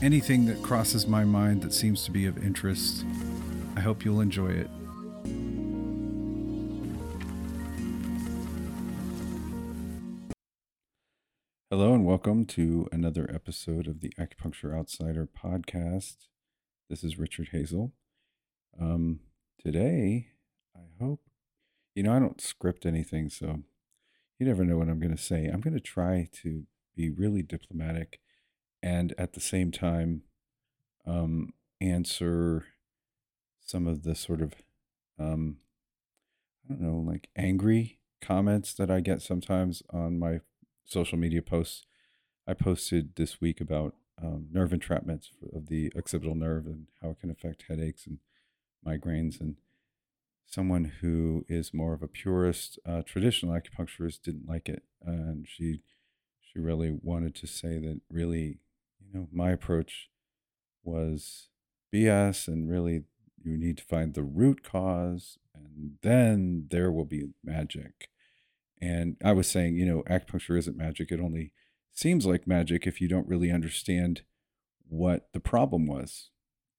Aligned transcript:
anything 0.00 0.46
that 0.46 0.62
crosses 0.62 1.08
my 1.08 1.24
mind 1.24 1.60
that 1.62 1.72
seems 1.72 2.04
to 2.04 2.12
be 2.12 2.26
of 2.26 2.38
interest. 2.38 3.04
I 3.76 3.80
hope 3.80 4.04
you'll 4.04 4.20
enjoy 4.20 4.50
it. 4.50 4.70
Hello, 11.70 11.94
and 11.94 12.06
welcome 12.06 12.46
to 12.46 12.88
another 12.92 13.28
episode 13.34 13.88
of 13.88 14.00
the 14.00 14.12
Acupuncture 14.18 14.76
Outsider 14.76 15.26
podcast. 15.26 16.28
This 16.88 17.02
is 17.02 17.18
Richard 17.18 17.48
Hazel. 17.50 17.92
Um, 18.80 19.20
today, 19.60 20.28
I 20.76 21.02
hope, 21.02 21.22
you 21.96 22.04
know, 22.04 22.14
I 22.14 22.20
don't 22.20 22.40
script 22.40 22.86
anything, 22.86 23.30
so 23.30 23.62
you 24.38 24.46
never 24.46 24.64
know 24.64 24.78
what 24.78 24.88
I'm 24.88 25.00
going 25.00 25.16
to 25.16 25.22
say. 25.22 25.46
I'm 25.46 25.60
going 25.60 25.74
to 25.74 25.80
try 25.80 26.28
to 26.42 26.66
be 26.94 27.10
really 27.10 27.42
diplomatic 27.42 28.20
and 28.82 29.14
at 29.18 29.32
the 29.32 29.40
same 29.40 29.70
time 29.70 30.22
um, 31.06 31.52
answer 31.80 32.66
some 33.64 33.86
of 33.86 34.02
the 34.02 34.14
sort 34.14 34.40
of 34.40 34.54
um, 35.18 35.58
I 36.68 36.74
don't 36.74 36.82
know, 36.82 36.98
like 36.98 37.28
angry 37.36 37.98
comments 38.20 38.74
that 38.74 38.90
I 38.90 39.00
get 39.00 39.22
sometimes 39.22 39.82
on 39.90 40.18
my 40.18 40.40
social 40.84 41.18
media 41.18 41.42
posts. 41.42 41.86
I 42.46 42.54
posted 42.54 43.16
this 43.16 43.40
week 43.40 43.60
about 43.60 43.94
um, 44.22 44.48
nerve 44.50 44.70
entrapments 44.70 45.28
of 45.52 45.68
the 45.68 45.92
occipital 45.96 46.34
nerve 46.34 46.66
and 46.66 46.86
how 47.02 47.10
it 47.10 47.20
can 47.20 47.30
affect 47.30 47.64
headaches 47.68 48.06
and 48.06 48.18
migraines. 48.86 49.40
And 49.40 49.56
someone 50.46 50.92
who 51.00 51.44
is 51.48 51.74
more 51.74 51.94
of 51.94 52.02
a 52.02 52.08
purist, 52.08 52.78
uh, 52.86 53.02
traditional 53.02 53.58
acupuncturist 53.58 54.22
didn't 54.22 54.48
like 54.48 54.68
it, 54.68 54.82
and 55.04 55.46
she 55.48 55.82
she 56.40 56.58
really 56.58 56.98
wanted 57.02 57.34
to 57.36 57.46
say 57.46 57.78
that 57.78 58.00
really 58.10 58.58
you 59.12 59.18
know, 59.18 59.28
my 59.32 59.50
approach 59.50 60.08
was 60.84 61.48
BS 61.94 62.48
and 62.48 62.68
really 62.68 63.04
you 63.42 63.56
need 63.56 63.78
to 63.78 63.84
find 63.84 64.14
the 64.14 64.22
root 64.22 64.62
cause 64.62 65.38
and 65.54 65.96
then 66.02 66.66
there 66.70 66.90
will 66.90 67.04
be 67.04 67.30
magic. 67.42 68.08
And 68.80 69.16
I 69.24 69.32
was 69.32 69.48
saying, 69.48 69.76
you 69.76 69.86
know, 69.86 70.02
acupuncture 70.02 70.58
isn't 70.58 70.76
magic. 70.76 71.10
It 71.10 71.20
only 71.20 71.52
seems 71.92 72.26
like 72.26 72.46
magic 72.46 72.86
if 72.86 73.00
you 73.00 73.08
don't 73.08 73.28
really 73.28 73.50
understand 73.50 74.22
what 74.86 75.28
the 75.32 75.40
problem 75.40 75.86
was. 75.86 76.30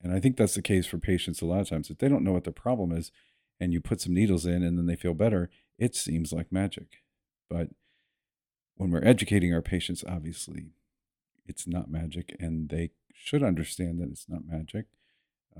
And 0.01 0.13
I 0.13 0.19
think 0.19 0.37
that's 0.37 0.55
the 0.55 0.61
case 0.61 0.85
for 0.85 0.97
patients 0.97 1.41
a 1.41 1.45
lot 1.45 1.59
of 1.59 1.69
times. 1.69 1.89
If 1.89 1.97
they 1.97 2.07
don't 2.07 2.23
know 2.23 2.31
what 2.31 2.45
the 2.45 2.51
problem 2.51 2.91
is 2.91 3.11
and 3.59 3.73
you 3.73 3.81
put 3.81 3.99
some 3.99 4.13
needles 4.13 4.45
in 4.45 4.63
and 4.63 4.77
then 4.77 4.85
they 4.85 4.95
feel 4.95 5.13
better, 5.13 5.49
it 5.77 5.95
seems 5.95 6.31
like 6.31 6.51
magic. 6.51 7.03
But 7.49 7.69
when 8.75 8.91
we're 8.91 9.03
educating 9.03 9.53
our 9.53 9.61
patients, 9.61 10.05
obviously 10.07 10.71
it's 11.49 11.67
not 11.67 11.91
magic, 11.91 12.35
and 12.39 12.69
they 12.69 12.91
should 13.13 13.43
understand 13.43 13.99
that 13.99 14.09
it's 14.09 14.29
not 14.29 14.47
magic. 14.47 14.85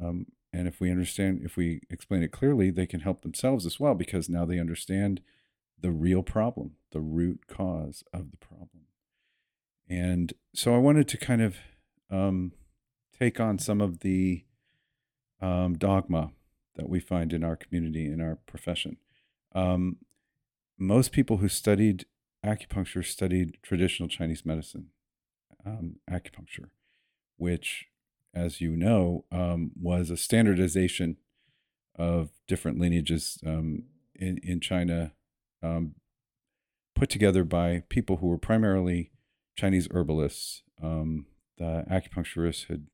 Um, 0.02 0.28
and 0.54 0.68
if 0.68 0.80
we 0.80 0.92
understand, 0.92 1.42
if 1.44 1.58
we 1.58 1.82
explain 1.90 2.24
it 2.24 2.32
clearly, 2.32 2.70
they 2.70 2.88
can 2.88 3.02
help 3.02 3.22
themselves 3.22 3.66
as 3.66 3.80
well 3.80 3.96
because 3.96 4.30
now 4.30 4.46
they 4.46 4.60
understand 4.60 5.22
the 5.80 5.92
real 5.92 6.24
problem, 6.24 6.72
the 6.92 7.02
root 7.02 7.42
cause 7.48 8.04
of 8.14 8.32
the 8.32 8.38
problem. 8.38 8.86
And 9.88 10.34
so 10.54 10.76
I 10.76 10.78
wanted 10.78 11.08
to 11.10 11.18
kind 11.18 11.42
of 11.42 11.58
um, 12.10 12.54
take 13.18 13.40
on 13.40 13.60
some 13.60 13.82
of 13.82 14.00
the 14.00 14.46
um, 15.42 15.78
dogma 15.78 16.32
that 16.76 16.90
we 16.90 17.00
find 17.00 17.34
in 17.34 17.44
our 17.44 17.56
community, 17.56 18.06
in 18.06 18.22
our 18.22 18.36
profession. 18.46 18.98
Um, 19.54 19.98
most 20.78 21.12
people 21.12 21.38
who 21.38 21.50
studied 21.50 22.06
acupuncture 22.46 23.06
studied 23.06 23.58
traditional 23.62 24.08
Chinese 24.08 24.46
medicine 24.46 24.88
um, 25.66 25.96
acupuncture, 26.10 26.70
which, 27.38 27.88
as 28.34 28.62
you 28.62 28.76
know, 28.76 29.26
um, 29.32 29.72
was 29.80 30.10
a 30.10 30.18
standardization 30.18 31.18
of 31.98 32.30
different 32.48 32.80
lineages 32.80 33.38
um, 33.46 33.84
in, 34.16 34.40
in 34.44 34.60
China, 34.60 35.14
um, 35.62 35.96
put 36.96 37.10
together 37.10 37.44
by 37.44 37.84
people 37.90 38.18
who 38.18 38.28
were 38.28 38.38
primarily 38.38 39.12
Chinese 39.56 39.88
herbalists. 39.92 40.64
Um, 40.82 41.26
the 41.58 41.84
acupuncturists 41.92 42.68
had, 42.68 42.88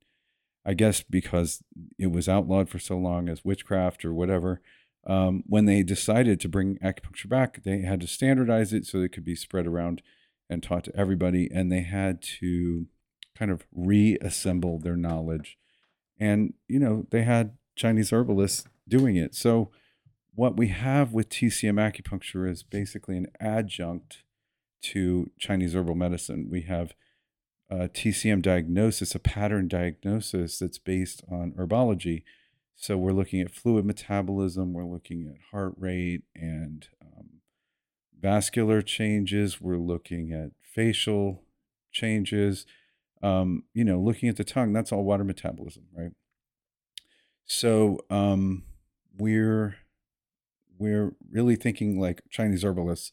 I 0.64 0.74
guess, 0.74 1.02
because 1.02 1.62
it 1.98 2.10
was 2.10 2.28
outlawed 2.28 2.68
for 2.68 2.78
so 2.78 2.96
long 2.98 3.28
as 3.28 3.44
witchcraft 3.44 4.04
or 4.04 4.12
whatever. 4.12 4.60
Um, 5.06 5.44
when 5.46 5.66
they 5.66 5.84
decided 5.84 6.40
to 6.40 6.48
bring 6.48 6.78
acupuncture 6.78 7.28
back, 7.28 7.62
they 7.62 7.82
had 7.82 8.00
to 8.00 8.08
standardize 8.08 8.72
it 8.72 8.86
so 8.86 8.98
it 8.98 9.12
could 9.12 9.24
be 9.24 9.36
spread 9.36 9.66
around 9.66 10.02
and 10.48 10.62
taught 10.62 10.84
to 10.84 10.96
everybody, 10.96 11.50
and 11.52 11.70
they 11.70 11.82
had 11.82 12.22
to 12.22 12.86
kind 13.36 13.50
of 13.50 13.66
reassemble 13.74 14.78
their 14.78 14.96
knowledge. 14.96 15.58
And, 16.18 16.54
you 16.68 16.78
know, 16.78 17.06
they 17.10 17.22
had 17.22 17.56
Chinese 17.74 18.12
herbalists 18.12 18.64
doing 18.88 19.16
it. 19.16 19.34
So, 19.34 19.70
what 20.34 20.56
we 20.56 20.68
have 20.68 21.12
with 21.12 21.30
TCM 21.30 21.80
acupuncture 21.80 22.50
is 22.50 22.62
basically 22.62 23.16
an 23.16 23.26
adjunct 23.40 24.22
to 24.82 25.30
Chinese 25.38 25.74
herbal 25.74 25.94
medicine. 25.94 26.48
We 26.50 26.62
have 26.62 26.92
a 27.70 27.88
TCM 27.88 28.42
diagnosis, 28.42 29.14
a 29.14 29.18
pattern 29.18 29.66
diagnosis 29.66 30.58
that's 30.58 30.78
based 30.78 31.22
on 31.30 31.52
herbology. 31.52 32.22
So, 32.74 32.96
we're 32.96 33.12
looking 33.12 33.40
at 33.40 33.50
fluid 33.50 33.84
metabolism, 33.84 34.72
we're 34.72 34.84
looking 34.84 35.26
at 35.26 35.40
heart 35.50 35.74
rate 35.76 36.22
and 36.34 36.86
vascular 38.20 38.82
changes. 38.82 39.60
We're 39.60 39.78
looking 39.78 40.32
at 40.32 40.50
facial 40.62 41.42
changes. 41.92 42.66
Um, 43.22 43.64
you 43.72 43.84
know, 43.84 43.98
looking 43.98 44.28
at 44.28 44.36
the 44.36 44.44
tongue, 44.44 44.72
that's 44.72 44.92
all 44.92 45.04
water 45.04 45.24
metabolism, 45.24 45.84
right? 45.96 46.12
So 47.44 47.98
um, 48.10 48.64
we're 49.16 49.76
we're 50.78 51.14
really 51.30 51.56
thinking 51.56 51.98
like 51.98 52.22
Chinese 52.30 52.64
herbalists, 52.64 53.12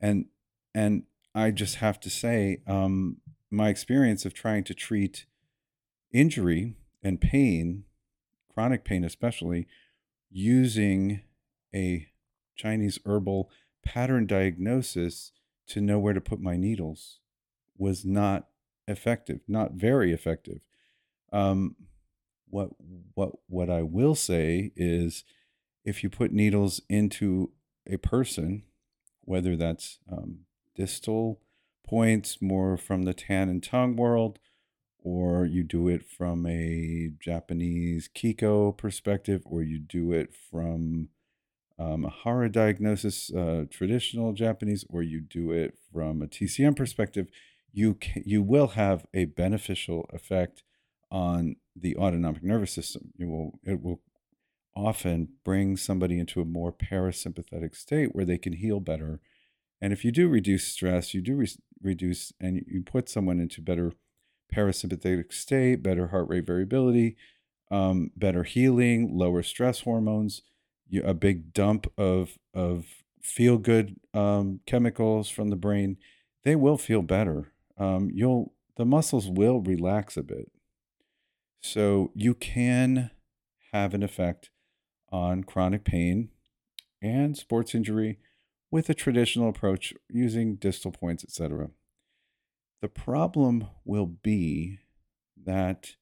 and 0.00 0.26
and 0.74 1.04
I 1.34 1.50
just 1.50 1.76
have 1.76 2.00
to 2.00 2.10
say, 2.10 2.62
um, 2.66 3.18
my 3.50 3.68
experience 3.68 4.24
of 4.24 4.34
trying 4.34 4.64
to 4.64 4.74
treat 4.74 5.26
injury 6.12 6.74
and 7.02 7.20
pain, 7.20 7.84
chronic 8.52 8.84
pain 8.84 9.04
especially, 9.04 9.66
using 10.30 11.22
a 11.74 12.08
Chinese 12.56 12.98
herbal 13.04 13.50
pattern 13.84 14.26
diagnosis 14.26 15.32
to 15.68 15.80
know 15.80 15.98
where 15.98 16.14
to 16.14 16.20
put 16.20 16.40
my 16.40 16.56
needles 16.56 17.18
was 17.76 18.04
not 18.04 18.48
effective, 18.86 19.40
not 19.46 19.72
very 19.72 20.12
effective. 20.12 20.60
Um, 21.32 21.76
what 22.48 22.70
what 23.14 23.32
what 23.48 23.70
I 23.70 23.82
will 23.82 24.14
say 24.14 24.72
is, 24.76 25.24
if 25.84 26.02
you 26.02 26.10
put 26.10 26.32
needles 26.32 26.80
into 26.88 27.50
a 27.86 27.98
person, 27.98 28.62
whether 29.22 29.56
that's 29.56 29.98
um, 30.10 30.40
distal 30.74 31.40
points, 31.86 32.40
more 32.40 32.76
from 32.76 33.02
the 33.02 33.14
tan 33.14 33.48
and 33.48 33.62
Tung 33.62 33.96
world, 33.96 34.38
or 34.98 35.44
you 35.44 35.62
do 35.62 35.88
it 35.88 36.04
from 36.04 36.46
a 36.46 37.10
Japanese 37.20 38.08
Kiiko 38.14 38.76
perspective, 38.76 39.42
or 39.44 39.62
you 39.62 39.78
do 39.78 40.12
it 40.12 40.34
from 40.50 41.08
um, 41.78 42.04
a 42.04 42.10
Hara 42.10 42.50
diagnosis, 42.50 43.32
uh, 43.32 43.64
traditional 43.70 44.32
Japanese, 44.32 44.84
or 44.88 45.02
you 45.02 45.20
do 45.20 45.52
it 45.52 45.78
from 45.92 46.22
a 46.22 46.26
TCM 46.26 46.76
perspective, 46.76 47.28
you 47.72 47.94
can, 47.94 48.22
you 48.26 48.42
will 48.42 48.68
have 48.68 49.06
a 49.14 49.26
beneficial 49.26 50.08
effect 50.12 50.64
on 51.10 51.56
the 51.76 51.96
autonomic 51.96 52.42
nervous 52.42 52.72
system. 52.72 53.12
You 53.16 53.28
will 53.28 53.60
it 53.64 53.82
will 53.82 54.00
often 54.74 55.28
bring 55.44 55.76
somebody 55.76 56.18
into 56.18 56.40
a 56.40 56.44
more 56.44 56.72
parasympathetic 56.72 57.74
state 57.76 58.14
where 58.14 58.24
they 58.24 58.38
can 58.38 58.54
heal 58.54 58.80
better. 58.80 59.20
And 59.80 59.92
if 59.92 60.04
you 60.04 60.10
do 60.12 60.28
reduce 60.28 60.64
stress, 60.64 61.14
you 61.14 61.20
do 61.20 61.36
re- 61.36 61.56
reduce 61.82 62.32
and 62.40 62.64
you 62.66 62.82
put 62.82 63.08
someone 63.08 63.40
into 63.40 63.60
better 63.60 63.92
parasympathetic 64.54 65.32
state, 65.32 65.82
better 65.82 66.08
heart 66.08 66.28
rate 66.28 66.46
variability, 66.46 67.16
um, 67.70 68.10
better 68.16 68.44
healing, 68.44 69.16
lower 69.16 69.42
stress 69.42 69.80
hormones 69.80 70.42
a 71.04 71.14
big 71.14 71.52
dump 71.52 71.86
of 71.96 72.38
of 72.54 72.86
feel 73.22 73.58
good 73.58 73.96
um, 74.14 74.60
chemicals 74.66 75.28
from 75.28 75.48
the 75.48 75.56
brain, 75.56 75.96
they 76.44 76.56
will 76.56 76.78
feel 76.78 77.02
better. 77.02 77.52
Um, 77.76 78.10
you'll 78.12 78.52
the 78.76 78.84
muscles 78.84 79.28
will 79.28 79.60
relax 79.60 80.16
a 80.16 80.22
bit. 80.22 80.50
So 81.60 82.12
you 82.14 82.34
can 82.34 83.10
have 83.72 83.92
an 83.92 84.02
effect 84.02 84.50
on 85.10 85.44
chronic 85.44 85.84
pain 85.84 86.30
and 87.02 87.36
sports 87.36 87.74
injury 87.74 88.18
with 88.70 88.88
a 88.88 88.94
traditional 88.94 89.48
approach 89.48 89.94
using 90.08 90.56
distal 90.56 90.92
points, 90.92 91.24
etc. 91.24 91.70
The 92.80 92.88
problem 92.88 93.66
will 93.84 94.06
be 94.06 94.78
that 95.44 95.96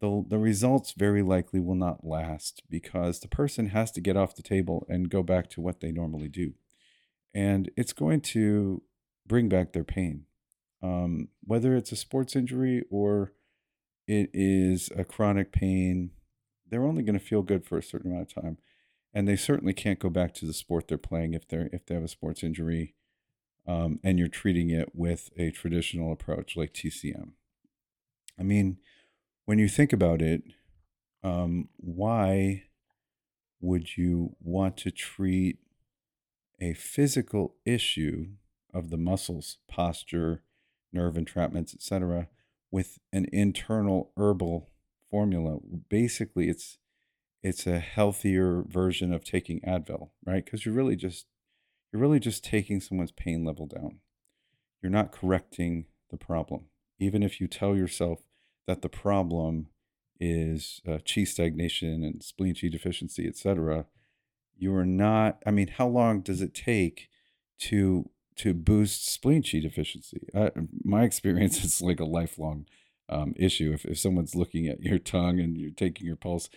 the, 0.00 0.24
the 0.28 0.38
results 0.38 0.92
very 0.92 1.22
likely 1.22 1.60
will 1.60 1.74
not 1.74 2.04
last 2.04 2.62
because 2.68 3.20
the 3.20 3.28
person 3.28 3.68
has 3.68 3.90
to 3.92 4.00
get 4.00 4.16
off 4.16 4.36
the 4.36 4.42
table 4.42 4.86
and 4.88 5.10
go 5.10 5.22
back 5.22 5.48
to 5.50 5.60
what 5.60 5.80
they 5.80 5.92
normally 5.92 6.28
do. 6.28 6.54
And 7.34 7.70
it's 7.76 7.92
going 7.92 8.20
to 8.22 8.82
bring 9.26 9.48
back 9.48 9.72
their 9.72 9.84
pain. 9.84 10.24
Um, 10.82 11.28
whether 11.42 11.74
it's 11.74 11.92
a 11.92 11.96
sports 11.96 12.36
injury 12.36 12.84
or 12.90 13.32
it 14.06 14.30
is 14.32 14.90
a 14.96 15.04
chronic 15.04 15.52
pain, 15.52 16.10
they're 16.68 16.86
only 16.86 17.02
going 17.02 17.18
to 17.18 17.24
feel 17.24 17.42
good 17.42 17.64
for 17.64 17.78
a 17.78 17.82
certain 17.82 18.12
amount 18.12 18.32
of 18.32 18.42
time. 18.42 18.58
And 19.12 19.26
they 19.26 19.36
certainly 19.36 19.72
can't 19.72 19.98
go 19.98 20.10
back 20.10 20.34
to 20.34 20.46
the 20.46 20.52
sport 20.52 20.88
they're 20.88 20.98
playing 20.98 21.32
if 21.34 21.48
they're 21.48 21.70
if 21.72 21.86
they 21.86 21.94
have 21.94 22.04
a 22.04 22.08
sports 22.08 22.42
injury 22.42 22.94
um, 23.66 23.98
and 24.04 24.18
you're 24.18 24.28
treating 24.28 24.70
it 24.70 24.90
with 24.94 25.30
a 25.36 25.50
traditional 25.50 26.12
approach 26.12 26.56
like 26.56 26.72
TCM. 26.72 27.30
I 28.38 28.42
mean, 28.42 28.78
when 29.46 29.58
you 29.58 29.68
think 29.68 29.92
about 29.92 30.20
it, 30.20 30.42
um, 31.22 31.68
why 31.76 32.64
would 33.60 33.96
you 33.96 34.36
want 34.40 34.76
to 34.76 34.90
treat 34.90 35.58
a 36.60 36.74
physical 36.74 37.54
issue 37.64 38.26
of 38.74 38.90
the 38.90 38.96
muscles, 38.96 39.58
posture, 39.68 40.42
nerve 40.92 41.14
entrapments, 41.14 41.74
etc., 41.74 42.28
with 42.70 42.98
an 43.12 43.26
internal 43.32 44.12
herbal 44.16 44.68
formula? 45.10 45.58
Basically, 45.88 46.48
it's 46.48 46.78
it's 47.42 47.66
a 47.66 47.78
healthier 47.78 48.64
version 48.66 49.12
of 49.12 49.24
taking 49.24 49.60
Advil, 49.60 50.10
right? 50.24 50.44
Because 50.44 50.66
you're 50.66 50.74
really 50.74 50.96
just 50.96 51.26
you're 51.92 52.02
really 52.02 52.20
just 52.20 52.44
taking 52.44 52.80
someone's 52.80 53.12
pain 53.12 53.44
level 53.44 53.66
down. 53.66 54.00
You're 54.82 54.90
not 54.90 55.12
correcting 55.12 55.86
the 56.10 56.16
problem. 56.16 56.64
Even 56.98 57.22
if 57.22 57.40
you 57.40 57.46
tell 57.46 57.76
yourself 57.76 58.20
that 58.66 58.82
the 58.82 58.88
problem 58.88 59.68
is 60.18 60.80
uh, 60.88 60.98
chi 60.98 61.24
stagnation 61.24 62.02
and 62.02 62.22
spleen 62.22 62.54
chi 62.54 62.68
deficiency, 62.68 63.26
etc., 63.26 63.86
you 64.58 64.74
are 64.74 64.86
not. 64.86 65.42
I 65.46 65.50
mean, 65.50 65.68
how 65.68 65.86
long 65.86 66.20
does 66.20 66.40
it 66.40 66.54
take 66.54 67.08
to 67.60 68.08
to 68.36 68.54
boost 68.54 69.06
spleen 69.10 69.42
chi 69.42 69.60
deficiency? 69.60 70.28
Uh, 70.34 70.50
my 70.84 71.02
experience 71.04 71.62
is 71.62 71.82
like 71.82 72.00
a 72.00 72.04
lifelong 72.04 72.66
um, 73.08 73.34
issue. 73.36 73.72
If 73.72 73.84
if 73.84 73.98
someone's 73.98 74.34
looking 74.34 74.66
at 74.66 74.82
your 74.82 74.98
tongue 74.98 75.40
and 75.40 75.56
you're 75.56 75.70
taking 75.70 76.06
your 76.06 76.16
pulse, 76.16 76.48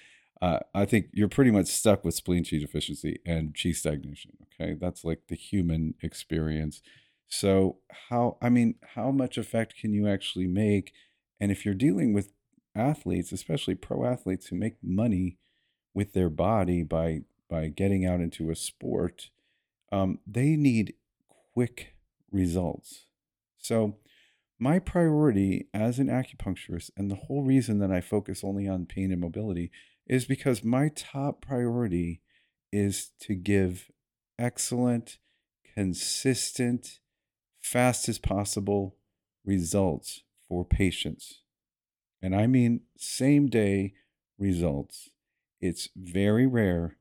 uh, 0.42 0.60
I 0.74 0.86
think 0.86 1.08
you're 1.14 1.28
pretty 1.28 1.52
much 1.52 1.68
stuck 1.68 2.04
with 2.04 2.16
spleen 2.16 2.46
chi 2.46 2.58
deficiency 2.58 3.20
and 3.26 3.56
chi 3.62 3.72
stagnation. 3.72 4.32
Okay, 4.54 4.76
that's 4.80 5.04
like 5.04 5.24
the 5.28 5.36
human 5.36 5.96
experience. 6.02 6.82
So 7.28 7.78
how 8.10 8.38
I 8.42 8.50
mean, 8.50 8.76
how 8.96 9.12
much 9.12 9.38
effect 9.38 9.76
can 9.80 9.94
you 9.94 10.08
actually 10.08 10.48
make? 10.48 10.94
And 11.40 11.52
if 11.52 11.66
you're 11.66 11.74
dealing 11.74 12.14
with 12.14 12.34
athletes, 12.76 13.32
especially 13.32 13.76
pro 13.76 14.06
athletes 14.06 14.48
who 14.48 14.56
make 14.56 14.76
money 14.82 15.38
with 15.94 16.14
their 16.14 16.30
body 16.30 16.84
by 16.84 17.22
by 17.50 17.68
getting 17.68 18.06
out 18.06 18.20
into 18.20 18.52
a 18.52 18.56
sport, 18.56 19.30
um, 19.92 20.20
they 20.28 20.56
need 20.56 20.94
quick 21.54 21.96
results. 22.32 23.06
So 23.58 23.98
my 24.60 24.78
priority 24.78 25.68
as 25.74 25.98
an 25.98 26.08
acupuncturist, 26.08 26.92
and 26.96 27.10
the 27.10 27.16
whole 27.16 27.44
reason 27.44 27.80
that 27.80 27.92
I 27.92 28.02
focus 28.02 28.44
only 28.44 28.68
on 28.68 28.86
pain 28.86 29.12
and 29.12 29.20
mobility, 29.20 29.72
is 30.06 30.26
because 30.26 30.64
my 30.64 30.90
top 30.90 31.42
priority 31.42 32.22
is 32.72 33.12
to 33.22 33.34
give 33.34 33.90
excellent, 34.38 35.18
consistent, 35.74 37.00
fast 37.62 38.08
as 38.08 38.20
possible 38.20 38.96
results 39.44 40.22
for 40.50 40.66
patients. 40.66 41.42
And 42.22 42.36
I 42.36 42.48
mean 42.48 42.81
same 42.98 43.48
day 43.48 43.94
results. 44.38 45.10
It's 45.62 45.90
very 45.96 46.48
rare 46.48 46.98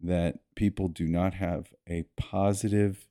that 0.00 0.40
people 0.56 0.88
do 0.88 1.06
not 1.06 1.34
have 1.34 1.68
a 1.88 2.04
positive 2.16 3.06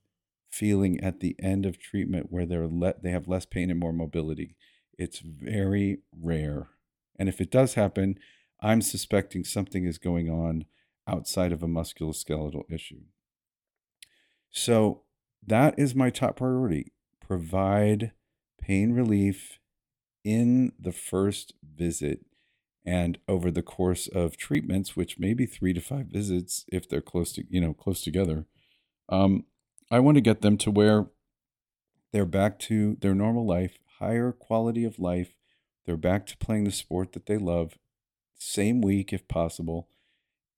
feeling 0.51 0.99
at 0.99 1.19
the 1.19 1.35
end 1.39 1.65
of 1.65 1.79
treatment 1.79 2.27
where 2.29 2.45
they're 2.45 2.67
let 2.67 3.03
they 3.03 3.11
have 3.11 3.27
less 3.27 3.45
pain 3.45 3.71
and 3.71 3.79
more 3.79 3.93
mobility. 3.93 4.55
It's 4.97 5.19
very 5.19 5.99
rare. 6.19 6.69
And 7.17 7.29
if 7.29 7.39
it 7.39 7.51
does 7.51 7.75
happen, 7.75 8.19
I'm 8.59 8.81
suspecting 8.81 9.43
something 9.43 9.85
is 9.85 9.97
going 9.97 10.29
on 10.29 10.65
outside 11.07 11.51
of 11.51 11.63
a 11.63 11.67
musculoskeletal 11.67 12.63
issue. 12.69 13.01
So 14.51 15.03
that 15.45 15.77
is 15.77 15.95
my 15.95 16.09
top 16.09 16.37
priority. 16.37 16.91
Provide 17.25 18.11
pain 18.59 18.93
relief 18.93 19.58
in 20.23 20.73
the 20.79 20.91
first 20.91 21.53
visit 21.63 22.25
and 22.85 23.17
over 23.27 23.51
the 23.51 23.61
course 23.61 24.07
of 24.07 24.37
treatments, 24.37 24.95
which 24.95 25.19
may 25.19 25.33
be 25.33 25.45
three 25.45 25.73
to 25.73 25.81
five 25.81 26.07
visits 26.07 26.65
if 26.69 26.87
they're 26.87 27.01
close 27.01 27.33
to, 27.33 27.43
you 27.49 27.61
know, 27.61 27.73
close 27.73 28.03
together. 28.03 28.45
Um, 29.09 29.45
I 29.91 29.99
want 29.99 30.15
to 30.15 30.21
get 30.21 30.41
them 30.41 30.57
to 30.57 30.71
where 30.71 31.07
they're 32.11 32.25
back 32.25 32.57
to 32.59 32.97
their 33.01 33.13
normal 33.13 33.45
life, 33.45 33.79
higher 33.99 34.31
quality 34.31 34.83
of 34.85 34.99
life. 34.99 35.35
They're 35.85 35.97
back 35.97 36.25
to 36.27 36.37
playing 36.37 36.63
the 36.63 36.71
sport 36.71 37.13
that 37.13 37.25
they 37.25 37.37
love, 37.37 37.77
same 38.37 38.81
week 38.81 39.11
if 39.13 39.27
possible. 39.27 39.89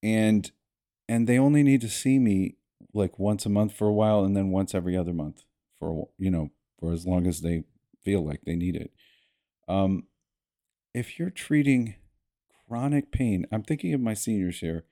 And 0.03 0.51
and 1.07 1.27
they 1.27 1.37
only 1.37 1.63
need 1.63 1.81
to 1.81 1.89
see 1.89 2.19
me 2.19 2.55
like 2.93 3.19
once 3.19 3.45
a 3.45 3.49
month 3.49 3.73
for 3.73 3.87
a 3.87 3.93
while 3.93 4.23
and 4.23 4.35
then 4.35 4.51
once 4.51 4.73
every 4.73 4.95
other 4.95 5.13
month 5.13 5.43
for 5.79 6.09
you 6.17 6.31
know, 6.31 6.51
for 6.79 6.91
as 6.93 7.05
long 7.05 7.27
as 7.27 7.41
they 7.41 7.63
feel 8.03 8.25
like 8.25 8.41
they 8.45 8.55
need 8.55 8.75
it. 8.75 8.91
Um 9.71 10.03
if 10.93 11.17
you're 11.17 11.29
treating 11.29 11.95
chronic 12.67 13.11
pain, 13.11 13.45
I'm 13.51 13.63
thinking 13.63 13.93
of 13.93 14.01
my 14.01 14.13
seniors 14.13 14.59
here, 14.59 14.83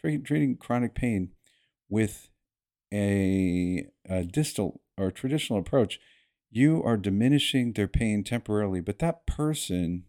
treating 0.00 0.56
chronic 0.56 0.94
pain 0.94 1.30
with 1.88 2.28
a, 2.92 3.86
a 4.08 4.24
distal 4.24 4.80
or 4.98 5.10
traditional 5.10 5.58
approach, 5.58 6.00
you 6.50 6.82
are 6.82 6.96
diminishing 6.96 7.72
their 7.72 7.88
pain 7.88 8.24
temporarily, 8.24 8.80
but 8.80 8.98
that 9.00 9.26
person 9.26 10.04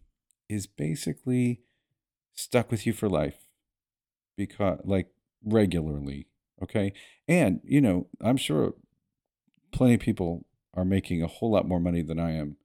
is 0.48 0.66
basically 0.66 1.62
stuck 2.32 2.70
with 2.70 2.86
you 2.86 2.92
for 2.92 3.08
life 3.08 3.46
because 4.36 4.80
like 4.84 5.08
regularly 5.44 6.26
okay? 6.62 6.92
And 7.28 7.60
you 7.64 7.80
know 7.80 8.06
i'm 8.20 8.36
sure 8.36 8.74
plenty 9.72 9.94
of 9.94 10.00
people 10.00 10.46
are 10.74 10.84
making 10.84 11.22
a 11.22 11.26
whole 11.26 11.50
lot 11.50 11.66
more 11.66 11.80
money 11.80 12.02
than 12.02 12.18
i 12.18 12.32
am 12.32 12.56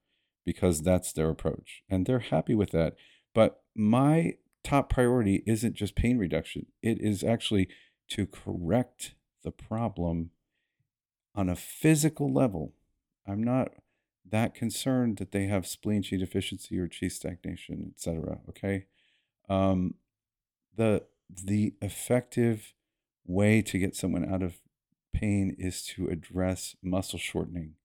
because 0.45 0.81
that's 0.81 1.12
their 1.13 1.29
approach 1.29 1.83
and 1.89 2.05
they're 2.05 2.19
happy 2.19 2.55
with 2.55 2.71
that 2.71 2.95
but 3.33 3.62
my 3.75 4.33
top 4.63 4.89
priority 4.89 5.43
isn't 5.45 5.75
just 5.75 5.95
pain 5.95 6.17
reduction 6.17 6.65
it 6.81 7.00
is 7.00 7.24
actually 7.24 7.67
to 8.12 8.27
correct 8.27 9.15
the 9.43 9.51
problem 9.51 10.31
on 11.33 11.50
a 11.50 11.55
physical 11.55 12.31
level. 12.31 12.74
I'm 13.27 13.43
not 13.43 13.71
that 14.29 14.53
concerned 14.53 15.17
that 15.17 15.31
they 15.31 15.45
have 15.45 15.67
spleen 15.67 16.03
chi 16.03 16.17
deficiency 16.17 16.77
or 16.77 16.88
chi 16.88 17.07
stagnation, 17.07 17.93
etc. 17.95 18.39
Okay, 18.50 18.86
um, 19.50 19.95
the 20.75 21.03
the 21.29 21.74
effective 21.81 22.74
way 23.25 23.62
to 23.62 23.77
get 23.77 23.95
someone 23.95 24.31
out 24.31 24.43
of 24.43 24.60
pain 25.13 25.55
is 25.57 25.86
to 25.86 26.07
address 26.07 26.75
muscle 26.83 27.19
shortening. 27.19 27.75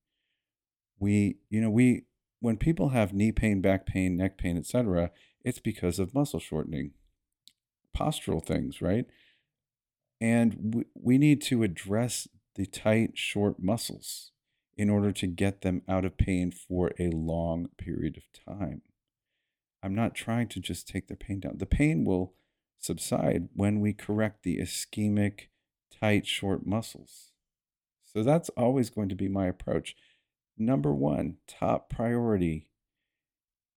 We, 0.99 1.39
you 1.51 1.61
know, 1.61 1.71
we 1.71 2.05
when 2.47 2.57
people 2.57 2.91
have 2.91 3.13
knee 3.13 3.33
pain, 3.33 3.61
back 3.61 3.87
pain, 3.87 4.17
neck 4.17 4.39
pain, 4.39 4.57
etc., 4.57 5.11
it's 5.45 5.59
because 5.59 5.99
of 5.99 6.15
muscle 6.15 6.39
shortening, 6.39 6.93
postural 7.93 8.41
things, 8.41 8.81
right? 8.81 9.05
And 10.21 10.77
we, 10.77 10.85
we 10.95 11.19
need 11.19 11.43
to 11.43 11.65
address 11.65 12.29
the 12.55 12.65
tight, 12.65 13.19
short 13.19 13.61
muscles 13.61 14.31
in 14.77 14.89
order 14.89 15.11
to 15.11 15.27
get 15.27 15.63
them 15.63 15.83
out 15.89 16.05
of 16.05 16.17
pain 16.17 16.53
for 16.53 16.93
a 17.01 17.11
long 17.11 17.67
period 17.79 18.17
of 18.17 18.57
time. 18.57 18.83
I'm 19.83 19.97
not 19.97 20.15
trying 20.15 20.47
to 20.51 20.61
just 20.61 20.87
take 20.87 21.09
their 21.09 21.17
pain 21.17 21.41
down. 21.41 21.59
The 21.59 21.67
pain 21.67 22.05
will 22.05 22.35
subside 22.79 23.49
when 23.55 23.81
we 23.81 23.93
correct 23.93 24.45
the 24.45 24.59
ischemic, 24.59 25.49
tight, 25.91 26.29
short 26.29 26.65
muscles. 26.65 27.33
So 28.05 28.23
that's 28.23 28.51
always 28.51 28.89
going 28.89 29.09
to 29.09 29.17
be 29.17 29.27
my 29.27 29.49
approach. 29.49 29.97
Number 30.59 30.93
one, 30.93 31.37
top 31.47 31.91
priority. 31.91 32.69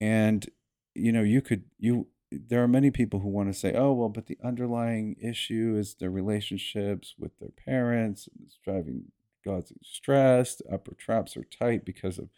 And 0.00 0.48
you 0.94 1.12
know, 1.12 1.22
you 1.22 1.40
could 1.40 1.64
you 1.78 2.08
there 2.32 2.62
are 2.62 2.68
many 2.68 2.90
people 2.90 3.20
who 3.20 3.28
want 3.28 3.52
to 3.52 3.58
say, 3.58 3.74
oh, 3.74 3.92
well, 3.92 4.08
but 4.08 4.26
the 4.26 4.38
underlying 4.44 5.16
issue 5.20 5.76
is 5.78 5.94
their 5.94 6.10
relationships 6.10 7.14
with 7.18 7.36
their 7.40 7.50
parents. 7.50 8.28
It's 8.44 8.58
driving 8.64 9.12
causing 9.44 9.78
stress. 9.82 10.56
The 10.56 10.72
upper 10.74 10.94
traps 10.94 11.36
are 11.36 11.44
tight 11.44 11.84
because 11.84 12.18
of 12.18 12.28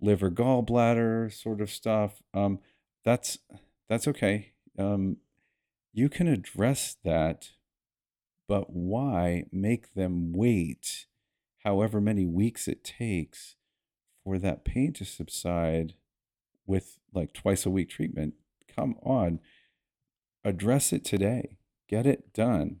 liver 0.00 0.30
gallbladder 0.30 1.32
sort 1.32 1.60
of 1.60 1.70
stuff. 1.70 2.22
Um, 2.32 2.60
that's 3.04 3.38
That's 3.88 4.06
okay. 4.08 4.52
Um, 4.78 5.16
you 5.92 6.08
can 6.08 6.28
address 6.28 6.96
that, 7.04 7.50
but 8.46 8.70
why 8.70 9.44
make 9.50 9.94
them 9.94 10.32
wait 10.32 11.06
however 11.64 12.00
many 12.00 12.26
weeks 12.26 12.68
it 12.68 12.84
takes 12.84 13.56
for 14.28 14.38
that 14.38 14.64
pain 14.64 14.92
to 14.92 15.04
subside 15.04 15.94
with 16.66 16.98
like 17.14 17.32
twice 17.32 17.64
a 17.64 17.70
week 17.70 17.88
treatment? 17.88 18.34
Come 18.74 18.96
on, 19.02 19.40
address 20.44 20.92
it 20.92 21.04
today, 21.04 21.56
get 21.88 22.06
it 22.06 22.32
done. 22.34 22.80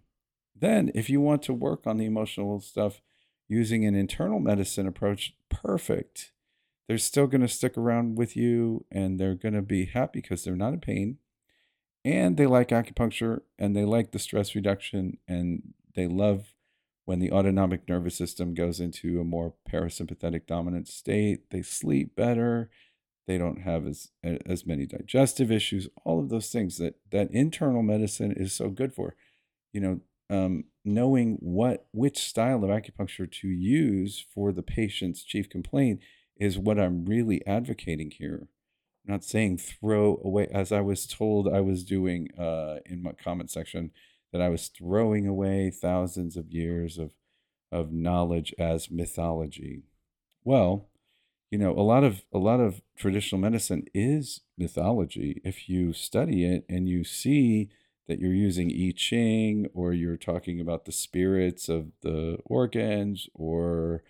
Then, 0.54 0.90
if 0.94 1.08
you 1.08 1.20
want 1.20 1.42
to 1.44 1.54
work 1.54 1.86
on 1.86 1.96
the 1.96 2.04
emotional 2.04 2.60
stuff 2.60 3.00
using 3.48 3.86
an 3.86 3.94
internal 3.94 4.40
medicine 4.40 4.86
approach, 4.86 5.34
perfect. 5.48 6.32
They're 6.86 6.98
still 6.98 7.26
going 7.26 7.40
to 7.40 7.48
stick 7.48 7.78
around 7.78 8.16
with 8.16 8.36
you 8.36 8.84
and 8.90 9.18
they're 9.18 9.34
going 9.34 9.54
to 9.54 9.62
be 9.62 9.86
happy 9.86 10.20
because 10.20 10.44
they're 10.44 10.56
not 10.56 10.74
in 10.74 10.80
pain 10.80 11.18
and 12.04 12.36
they 12.36 12.46
like 12.46 12.68
acupuncture 12.68 13.40
and 13.58 13.74
they 13.76 13.84
like 13.84 14.12
the 14.12 14.18
stress 14.18 14.54
reduction 14.54 15.18
and 15.26 15.74
they 15.94 16.06
love 16.06 16.54
when 17.08 17.20
the 17.20 17.32
autonomic 17.32 17.88
nervous 17.88 18.14
system 18.14 18.52
goes 18.52 18.80
into 18.80 19.18
a 19.18 19.24
more 19.24 19.54
parasympathetic 19.66 20.46
dominant 20.46 20.86
state 20.86 21.48
they 21.48 21.62
sleep 21.62 22.14
better. 22.14 22.68
They 23.26 23.38
don't 23.38 23.62
have 23.62 23.86
as 23.86 24.10
as 24.22 24.66
many 24.66 24.84
digestive 24.84 25.50
issues 25.50 25.88
all 26.04 26.20
of 26.20 26.28
those 26.28 26.50
things 26.50 26.76
that 26.76 26.96
that 27.10 27.30
internal 27.30 27.82
medicine 27.82 28.32
is 28.32 28.52
so 28.52 28.68
good 28.68 28.92
for. 28.92 29.16
You 29.72 29.80
know 29.80 30.00
um, 30.28 30.64
knowing 30.84 31.38
what 31.40 31.86
which 31.92 32.18
style 32.18 32.62
of 32.62 32.68
acupuncture 32.68 33.30
to 33.40 33.48
use 33.48 34.22
for 34.34 34.52
the 34.52 34.62
patient's 34.62 35.24
chief 35.24 35.48
complaint 35.48 36.00
is 36.36 36.58
what 36.58 36.78
i'm 36.78 37.06
really 37.06 37.40
advocating 37.46 38.10
here. 38.10 38.48
I'm 39.06 39.14
not 39.14 39.24
saying 39.24 39.56
throw 39.56 40.20
away 40.22 40.46
as 40.52 40.72
i 40.72 40.82
was 40.82 41.06
told 41.06 41.48
i 41.48 41.62
was 41.62 41.84
doing 41.84 42.28
uh, 42.38 42.80
in 42.84 43.02
my 43.02 43.12
comment 43.12 43.50
section 43.50 43.92
that 44.32 44.42
i 44.42 44.48
was 44.48 44.68
throwing 44.68 45.26
away 45.26 45.70
thousands 45.70 46.36
of 46.36 46.50
years 46.50 46.98
of 46.98 47.12
of 47.70 47.92
knowledge 47.92 48.54
as 48.58 48.90
mythology. 48.90 49.82
Well 50.44 50.88
you 51.50 51.58
know 51.58 51.72
a 51.72 51.80
lot 51.80 52.04
of 52.04 52.24
a 52.32 52.38
lot 52.38 52.60
of 52.60 52.82
traditional 52.96 53.40
medicine 53.40 53.84
is 53.94 54.40
mythology. 54.56 55.40
If 55.44 55.68
you 55.68 55.92
study 55.92 56.44
it 56.44 56.64
and 56.68 56.88
you 56.88 57.04
see 57.04 57.70
that 58.06 58.18
you're 58.18 58.32
using 58.34 58.70
I 58.70 58.92
Ching 58.96 59.68
or 59.74 59.92
you're 59.92 60.16
talking 60.16 60.60
about 60.60 60.84
the 60.84 60.92
spirits 60.92 61.68
of 61.68 61.92
the 62.02 62.38
organs 62.44 63.28
or 63.34 64.02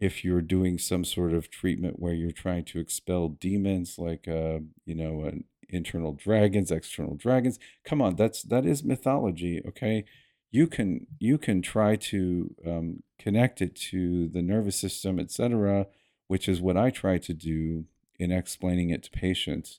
if 0.00 0.24
you're 0.24 0.40
doing 0.40 0.78
some 0.78 1.04
sort 1.04 1.32
of 1.32 1.50
treatment 1.50 1.98
where 1.98 2.14
you're 2.14 2.30
trying 2.30 2.64
to 2.64 2.78
expel 2.78 3.28
demons 3.28 3.98
like 3.98 4.28
uh, 4.28 4.60
you 4.84 4.94
know 4.94 5.22
an 5.22 5.44
internal 5.68 6.12
dragons 6.12 6.70
external 6.70 7.14
dragons. 7.14 7.58
Come 7.84 8.00
on 8.00 8.16
that's 8.16 8.42
that 8.42 8.66
is 8.66 8.84
mythology 8.84 9.62
okay? 9.66 10.04
You 10.50 10.66
can 10.66 11.06
you 11.18 11.38
can 11.38 11.62
try 11.62 11.96
to 11.96 12.54
um, 12.66 13.02
connect 13.18 13.60
it 13.60 13.74
to 13.90 14.28
the 14.28 14.42
nervous 14.42 14.76
system 14.76 15.18
etc 15.18 15.86
which 16.28 16.46
is 16.46 16.60
what 16.60 16.76
i 16.76 16.90
try 16.90 17.16
to 17.16 17.32
do 17.32 17.86
in 18.18 18.32
explaining 18.32 18.90
it 18.90 19.02
to 19.04 19.10
patients. 19.10 19.78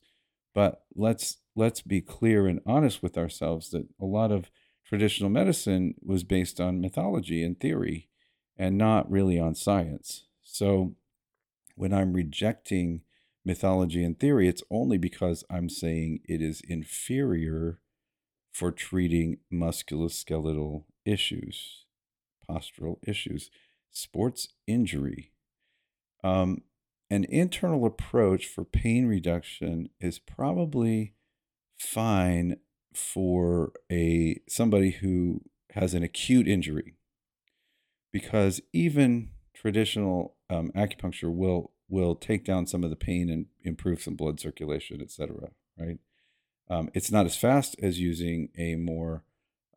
But 0.54 0.84
let's 0.96 1.38
let's 1.56 1.82
be 1.82 2.02
clear 2.02 2.48
and 2.48 2.62
honest 2.66 3.04
with 3.04 3.18
ourselves 3.18 3.70
that 3.70 3.88
a 4.00 4.06
lot 4.06 4.32
of 4.32 4.50
traditional 4.86 5.30
medicine 5.30 5.94
was 6.02 6.24
based 6.24 6.60
on 6.60 6.82
mythology 6.82 7.44
and 7.44 7.60
theory 7.60 8.08
and 8.58 8.78
not 8.78 9.10
really 9.12 9.40
on 9.40 9.56
science. 9.56 10.26
So 10.42 10.96
when 11.76 11.94
I'm 11.94 12.14
rejecting 12.14 13.02
mythology 13.50 14.04
and 14.04 14.20
theory, 14.20 14.48
it's 14.48 14.62
only 14.70 15.00
because 15.00 15.44
I'm 15.50 15.70
saying 15.70 16.20
it 16.26 16.40
is 16.40 16.62
inferior 16.62 17.80
for 18.54 18.72
treating 18.72 19.40
musculoskeletal 19.52 20.84
issues, 21.04 21.86
postural 22.48 22.98
issues, 23.08 23.50
sports 23.90 24.50
injury. 24.68 25.32
Um, 26.24 26.62
an 27.10 27.24
internal 27.24 27.88
approach 27.88 28.46
for 28.46 28.64
pain 28.64 29.08
reduction 29.08 29.90
is 30.00 30.20
probably 30.20 31.16
fine 31.76 32.58
for 32.94 33.72
a 33.92 34.42
somebody 34.48 34.92
who 34.92 35.42
has 35.72 35.96
an 35.96 36.04
acute 36.04 36.48
injury 36.48 36.98
because 38.14 38.62
even 38.74 39.30
traditional 39.56 40.36
um, 40.52 40.72
acupuncture 40.76 41.34
will 41.34 41.72
will 41.90 42.16
take 42.16 42.46
down 42.46 42.66
some 42.66 42.84
of 42.84 42.90
the 42.90 42.96
pain 42.96 43.30
and 43.30 43.48
improve 43.64 44.02
some 44.02 44.16
blood 44.16 44.40
circulation 44.40 45.02
etc 45.02 45.50
right 45.78 46.00
um, 46.70 46.90
it's 46.94 47.12
not 47.12 47.26
as 47.26 47.36
fast 47.36 47.76
as 47.82 48.00
using 48.00 48.50
a 48.58 48.76
more 48.76 49.24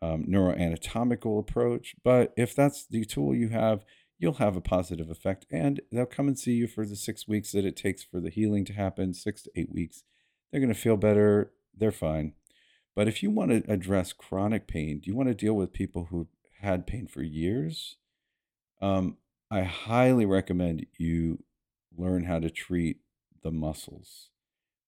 um, 0.01 0.25
neuroanatomical 0.25 1.39
approach 1.39 1.95
but 2.05 2.33
if 2.37 2.55
that's 2.55 2.87
the 2.87 3.05
tool 3.05 3.35
you 3.35 3.49
have 3.49 3.85
you'll 4.19 4.35
have 4.35 4.57
a 4.57 4.61
positive 4.61 5.11
effect 5.11 5.47
and 5.51 5.81
they'll 5.91 6.07
come 6.07 6.29
and 6.29 6.39
see 6.39 6.53
you 6.53 6.67
for 6.67 6.85
the 6.87 6.97
six 6.97 7.27
weeks 7.27 7.53
that 7.53 7.65
it 7.65 7.77
takes 7.77 8.03
for 8.03 8.21
the 8.21 8.31
healing 8.31 8.65
to 8.65 8.73
happen 8.73 9.15
six 9.15 9.43
to 9.43 9.51
eight 9.57 9.73
weeks 9.73 10.03
they're 10.51 10.61
going 10.61 10.73
to 10.73 10.79
feel 10.79 10.97
better 10.97 11.53
they're 11.77 11.93
fine. 11.93 12.35
But 12.95 13.09
if 13.09 13.23
you 13.23 13.31
want 13.31 13.51
to 13.51 13.73
address 13.73 14.13
chronic 14.13 14.67
pain, 14.67 15.01
do 15.01 15.11
you 15.11 15.17
want 15.17 15.29
to 15.29 15.35
deal 15.35 15.55
with 15.55 15.73
people 15.73 16.09
who 16.11 16.29
had 16.61 16.87
pain 16.87 17.07
for 17.07 17.23
years? 17.23 17.97
Um, 18.81 19.17
I 19.51 19.63
highly 19.63 20.27
recommend 20.27 20.87
you 20.99 21.43
learn 21.97 22.25
how 22.25 22.39
to 22.39 22.51
treat 22.51 22.99
the 23.43 23.51
muscles 23.51 24.29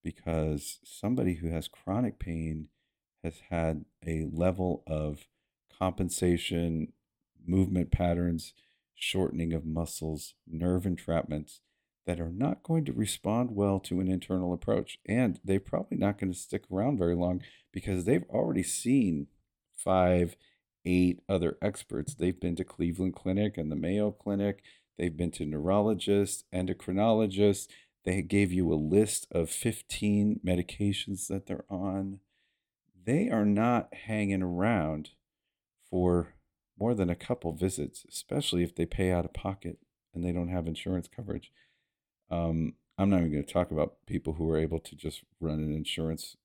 because 0.03 0.81
somebody 0.85 1.35
who 1.35 1.49
has 1.49 1.69
chronic 1.69 2.19
pain 2.19 2.69
has 3.23 3.41
had 3.51 3.85
a 4.07 4.27
level 4.31 4.83
of 4.87 5.27
compensation, 5.77 6.93
movement 7.47 7.91
patterns, 7.91 8.53
shortening 8.95 9.53
of 9.53 9.65
muscles, 9.65 10.35
nerve 10.47 10.85
entrapments 10.85 11.61
that 12.07 12.21
are 12.21 12.31
not 12.31 12.63
going 12.63 12.85
to 12.85 12.93
respond 12.93 13.51
well 13.53 13.81
to 13.81 14.01
an 14.01 14.09
internal 14.09 14.53
approach. 14.53 14.99
And 15.07 15.41
they're 15.43 15.59
probably 15.59 15.97
not 15.97 16.19
going 16.19 16.33
to 16.33 16.39
stick 16.39 16.65
around 16.71 16.99
very 16.99 17.15
long 17.15 17.43
because 17.73 18.05
they've 18.05 18.29
already 18.29 18.63
seen 18.63 19.29
five, 19.75 20.37
eight 20.85 21.21
other 21.29 21.57
experts. 21.63 22.15
They've 22.15 22.39
been 22.39 22.57
to 22.57 22.65
Cleveland 22.65 23.15
Clinic 23.15 23.57
and 23.57 23.73
the 23.73 23.77
Mayo 23.77 24.11
Clinic. 24.11 24.63
They've 24.99 25.17
been 25.17 25.31
to 25.33 25.45
neurologists, 25.45 26.45
endocrinologists. 26.53 27.69
They 28.05 28.23
gave 28.23 28.53
you 28.53 28.73
a 28.73 28.75
list 28.75 29.27
of 29.33 29.51
15 29.51 30.41
medications 30.45 31.27
that 31.29 31.47
they're 31.47 31.65
on. 31.69 32.21
They 33.05 33.29
are 33.29 33.45
not 33.45 33.93
hanging 33.93 34.43
around 34.43 35.11
for 35.91 36.35
more 36.79 36.95
than 36.95 37.11
a 37.11 37.15
couple 37.15 37.53
visits, 37.53 38.05
especially 38.09 38.63
if 38.63 38.75
they 38.75 38.87
pay 38.87 39.11
out 39.11 39.25
of 39.25 39.33
pocket 39.33 39.79
and 40.15 40.25
they 40.25 40.33
don't 40.33 40.49
have 40.49 40.67
insurance 40.67 41.09
coverage. 41.09 41.51
Um, 42.31 42.75
I'm 42.97 43.11
not 43.11 43.21
even 43.21 43.33
going 43.33 43.45
to 43.45 43.53
talk 43.53 43.71
about 43.71 44.07
people 44.07 44.35
who 44.35 44.49
are 44.51 44.59
able 44.59 44.81
to 44.81 44.95
just 44.95 45.23
run 45.41 45.59
an 45.59 45.75
insurance 45.75 46.37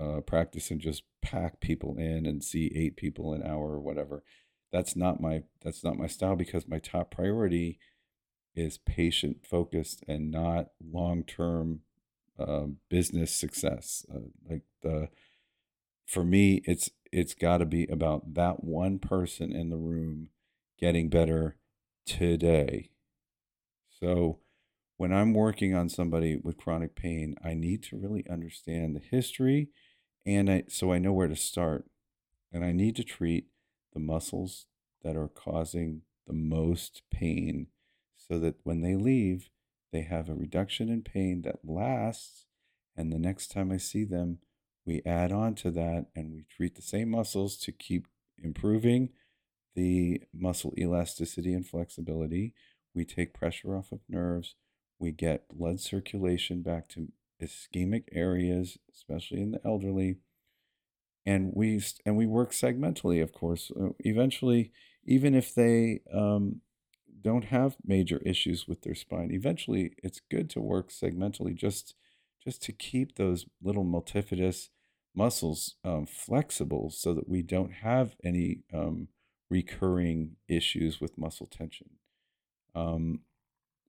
uh, 0.00 0.20
practice 0.20 0.70
and 0.70 0.80
just 0.80 1.02
pack 1.22 1.60
people 1.60 1.96
in 1.98 2.26
and 2.26 2.44
see 2.44 2.72
eight 2.74 2.96
people 2.96 3.32
an 3.32 3.42
hour 3.42 3.72
or 3.72 3.80
whatever. 3.80 4.22
That's 4.72 4.94
not 4.94 5.20
my 5.20 5.44
that's 5.62 5.82
not 5.82 5.98
my 5.98 6.06
style 6.06 6.36
because 6.36 6.68
my 6.68 6.78
top 6.78 7.10
priority 7.10 7.78
is 8.56 8.78
patient 8.78 9.46
focused 9.46 10.02
and 10.08 10.30
not 10.30 10.70
long 10.82 11.22
term 11.22 11.80
uh, 12.38 12.66
business 12.88 13.32
success. 13.32 14.04
Uh, 14.12 14.20
like 14.48 14.62
the 14.82 15.08
for 16.06 16.24
me, 16.24 16.62
it's 16.64 16.90
it's 17.12 17.34
got 17.34 17.58
to 17.58 17.66
be 17.66 17.86
about 17.86 18.34
that 18.34 18.64
one 18.64 18.98
person 18.98 19.52
in 19.52 19.70
the 19.70 19.76
room 19.76 20.30
getting 20.78 21.08
better 21.08 21.56
today. 22.06 22.90
So 24.00 24.40
when 24.96 25.12
I'm 25.12 25.34
working 25.34 25.74
on 25.74 25.88
somebody 25.88 26.36
with 26.36 26.56
chronic 26.56 26.94
pain, 26.94 27.36
I 27.44 27.54
need 27.54 27.82
to 27.84 27.96
really 27.96 28.24
understand 28.28 28.96
the 28.96 29.00
history 29.00 29.68
and 30.24 30.50
I, 30.50 30.64
so 30.68 30.92
I 30.92 30.98
know 30.98 31.12
where 31.12 31.28
to 31.28 31.36
start. 31.36 31.86
And 32.52 32.64
I 32.64 32.72
need 32.72 32.96
to 32.96 33.04
treat 33.04 33.46
the 33.92 34.00
muscles 34.00 34.66
that 35.02 35.16
are 35.16 35.28
causing 35.28 36.02
the 36.26 36.32
most 36.32 37.02
pain 37.10 37.68
so 38.28 38.38
that 38.38 38.56
when 38.64 38.80
they 38.80 38.96
leave, 38.96 39.50
they 39.92 40.02
have 40.02 40.28
a 40.28 40.34
reduction 40.34 40.88
in 40.88 41.02
pain 41.02 41.42
that 41.42 41.60
lasts. 41.64 42.46
And 42.96 43.12
the 43.12 43.18
next 43.18 43.50
time 43.50 43.70
I 43.70 43.76
see 43.76 44.04
them, 44.04 44.38
we 44.84 45.02
add 45.04 45.32
on 45.32 45.54
to 45.56 45.70
that 45.72 46.06
and 46.14 46.32
we 46.32 46.44
treat 46.48 46.76
the 46.76 46.82
same 46.82 47.10
muscles 47.10 47.56
to 47.58 47.72
keep 47.72 48.06
improving 48.38 49.10
the 49.74 50.22
muscle 50.32 50.72
elasticity 50.78 51.52
and 51.52 51.66
flexibility. 51.66 52.54
We 52.94 53.04
take 53.04 53.34
pressure 53.34 53.76
off 53.76 53.92
of 53.92 54.00
nerves 54.08 54.54
we 54.98 55.12
get 55.12 55.48
blood 55.48 55.80
circulation 55.80 56.62
back 56.62 56.88
to 56.88 57.08
ischemic 57.42 58.04
areas, 58.12 58.78
especially 58.90 59.42
in 59.42 59.52
the 59.52 59.60
elderly. 59.64 60.18
And 61.24 61.52
we 61.54 61.82
and 62.04 62.16
we 62.16 62.26
work 62.26 62.52
segmentally, 62.52 63.22
of 63.22 63.32
course. 63.32 63.70
Uh, 63.78 63.90
eventually, 64.00 64.72
even 65.04 65.34
if 65.34 65.54
they 65.54 66.00
um, 66.12 66.60
don't 67.26 67.46
have 67.46 67.76
major 67.84 68.18
issues 68.24 68.68
with 68.68 68.82
their 68.82 68.94
spine, 68.94 69.32
eventually 69.32 69.94
it's 70.00 70.20
good 70.30 70.48
to 70.50 70.60
work 70.60 70.90
segmentally 70.90 71.56
just 71.56 71.96
just 72.44 72.62
to 72.62 72.70
keep 72.70 73.16
those 73.16 73.46
little 73.60 73.84
multifidus 73.84 74.68
muscles 75.12 75.74
um, 75.84 76.06
flexible 76.06 76.88
so 76.88 77.12
that 77.12 77.28
we 77.28 77.42
don't 77.42 77.72
have 77.72 78.14
any 78.22 78.60
um, 78.72 79.08
recurring 79.50 80.36
issues 80.46 81.00
with 81.00 81.18
muscle 81.18 81.48
tension. 81.48 81.90
Um, 82.76 83.22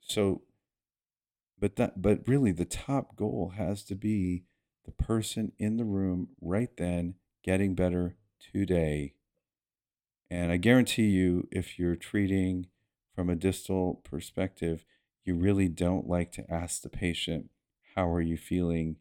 so, 0.02 0.42
but 1.60 1.76
that, 1.76 2.02
but 2.02 2.28
really, 2.28 2.52
the 2.52 2.66
top 2.66 3.16
goal 3.16 3.54
has 3.56 3.84
to 3.84 3.94
be 3.94 4.46
the 4.86 4.92
person 4.92 5.52
in 5.60 5.78
the 5.78 5.86
room 5.86 6.30
right 6.42 6.76
then 6.78 7.14
getting 7.44 7.76
better 7.76 8.16
today. 8.40 9.14
And 10.32 10.52
I 10.52 10.58
guarantee 10.58 11.10
you, 11.10 11.48
if 11.52 11.78
you're 11.78 11.96
treating 11.96 12.66
from 13.18 13.30
a 13.30 13.36
distal 13.36 14.00
perspective, 14.04 14.86
you 15.26 15.36
really 15.36 15.68
don't 15.68 16.08
like 16.08 16.32
to 16.34 16.50
ask 16.50 16.84
the 16.84 16.90
patient, 16.90 17.50
How 17.96 18.10
are 18.10 18.22
you 18.22 18.38
feeling? 18.38 18.98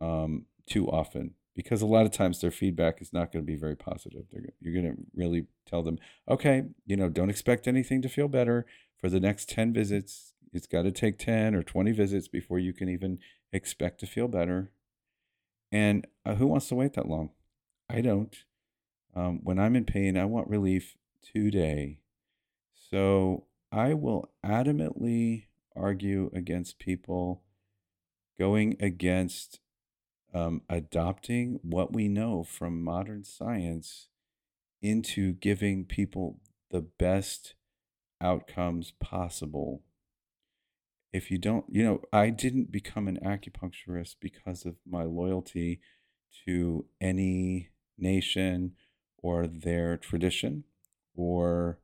Um, 0.00 0.44
too 0.68 0.86
often 0.88 1.34
because 1.56 1.82
a 1.82 1.86
lot 1.86 2.06
of 2.06 2.12
times 2.12 2.40
their 2.40 2.52
feedback 2.52 3.02
is 3.02 3.12
not 3.12 3.32
going 3.32 3.44
to 3.44 3.52
be 3.52 3.58
very 3.58 3.74
positive. 3.74 4.26
They're, 4.30 4.44
you're 4.60 4.80
going 4.80 4.94
to 4.94 5.02
really 5.12 5.46
tell 5.66 5.82
them, 5.82 5.98
okay, 6.30 6.66
you 6.86 6.96
know, 6.96 7.08
don't 7.08 7.30
expect 7.30 7.66
anything 7.66 8.00
to 8.02 8.08
feel 8.08 8.28
better 8.28 8.64
for 8.96 9.08
the 9.08 9.18
next 9.18 9.48
10 9.48 9.72
visits. 9.72 10.34
It's 10.52 10.68
got 10.68 10.82
to 10.82 10.92
take 10.92 11.18
10 11.18 11.56
or 11.56 11.64
20 11.64 11.90
visits 11.90 12.28
before 12.28 12.60
you 12.60 12.72
can 12.72 12.88
even 12.88 13.18
expect 13.52 13.98
to 14.00 14.06
feel 14.06 14.28
better. 14.28 14.70
And 15.72 16.06
uh, 16.24 16.36
who 16.36 16.46
wants 16.46 16.68
to 16.68 16.76
wait 16.76 16.92
that 16.92 17.08
long? 17.08 17.30
I 17.90 18.02
don't. 18.02 18.36
Um, 19.16 19.40
when 19.42 19.58
I'm 19.58 19.74
in 19.74 19.84
pain, 19.84 20.16
I 20.16 20.26
want 20.26 20.48
relief 20.48 20.96
today. 21.34 21.98
So 22.90 23.44
I 23.70 23.94
will 23.94 24.30
adamantly 24.44 25.44
argue 25.76 26.30
against 26.34 26.78
people 26.78 27.42
going 28.38 28.76
against 28.80 29.60
um, 30.32 30.62
adopting 30.68 31.60
what 31.62 31.92
we 31.92 32.08
know 32.08 32.44
from 32.44 32.82
modern 32.82 33.24
science 33.24 34.08
into 34.80 35.32
giving 35.32 35.84
people 35.84 36.40
the 36.70 36.80
best 36.80 37.54
outcomes 38.20 38.92
possible. 39.00 39.82
If 41.12 41.30
you 41.30 41.38
don't, 41.38 41.64
you 41.70 41.82
know, 41.82 42.02
I 42.12 42.30
didn't 42.30 42.70
become 42.70 43.08
an 43.08 43.18
acupuncturist 43.24 44.16
because 44.20 44.64
of 44.64 44.76
my 44.88 45.04
loyalty 45.04 45.80
to 46.44 46.84
any 47.00 47.70
nation 47.96 48.72
or 49.16 49.46
their 49.46 49.96
tradition 49.96 50.64
or 51.16 51.78